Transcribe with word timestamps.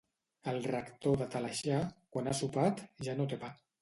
El 0.53 0.55
rector 0.69 1.19
de 1.21 1.27
Talaixà, 1.35 1.81
quan 2.17 2.31
ha 2.33 2.37
sopat, 2.41 2.83
ja 3.09 3.17
no 3.21 3.29
té 3.35 3.41
pa. 3.45 3.53